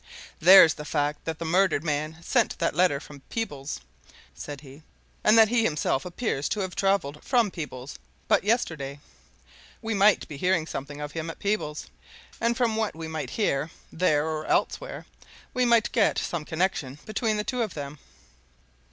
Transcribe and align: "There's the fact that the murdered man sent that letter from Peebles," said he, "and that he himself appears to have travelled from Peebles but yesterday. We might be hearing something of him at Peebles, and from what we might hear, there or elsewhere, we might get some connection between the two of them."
"There's 0.39 0.73
the 0.73 0.83
fact 0.83 1.25
that 1.25 1.37
the 1.37 1.45
murdered 1.45 1.83
man 1.83 2.17
sent 2.23 2.57
that 2.57 2.73
letter 2.73 2.99
from 2.99 3.19
Peebles," 3.29 3.81
said 4.33 4.61
he, 4.61 4.81
"and 5.23 5.37
that 5.37 5.49
he 5.49 5.63
himself 5.63 6.05
appears 6.05 6.49
to 6.49 6.59
have 6.61 6.73
travelled 6.75 7.23
from 7.23 7.51
Peebles 7.51 7.99
but 8.27 8.43
yesterday. 8.43 8.99
We 9.79 9.93
might 9.93 10.27
be 10.27 10.37
hearing 10.37 10.65
something 10.65 10.99
of 10.99 11.11
him 11.11 11.29
at 11.29 11.37
Peebles, 11.37 11.85
and 12.41 12.57
from 12.57 12.75
what 12.77 12.95
we 12.95 13.07
might 13.07 13.29
hear, 13.29 13.69
there 13.93 14.25
or 14.25 14.47
elsewhere, 14.47 15.05
we 15.53 15.65
might 15.65 15.91
get 15.91 16.17
some 16.17 16.45
connection 16.45 16.97
between 17.05 17.37
the 17.37 17.43
two 17.43 17.61
of 17.61 17.75
them." 17.75 17.99